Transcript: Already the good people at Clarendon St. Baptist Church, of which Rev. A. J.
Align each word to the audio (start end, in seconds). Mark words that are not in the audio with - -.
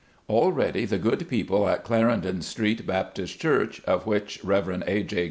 Already 0.27 0.85
the 0.85 0.97
good 0.97 1.29
people 1.29 1.69
at 1.69 1.83
Clarendon 1.83 2.41
St. 2.41 2.87
Baptist 2.87 3.39
Church, 3.39 3.83
of 3.85 4.07
which 4.07 4.43
Rev. 4.43 4.81
A. 4.87 5.03
J. 5.03 5.19